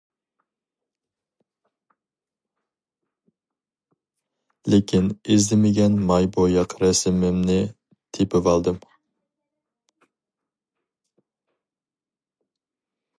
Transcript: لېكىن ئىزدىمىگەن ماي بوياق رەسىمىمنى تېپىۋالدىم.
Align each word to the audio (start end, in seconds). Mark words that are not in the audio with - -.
لېكىن 4.75 5.11
ئىزدىمىگەن 5.21 5.99
ماي 6.13 6.29
بوياق 6.39 6.75
رەسىمىمنى 6.85 7.59
تېپىۋالدىم. 8.19 8.83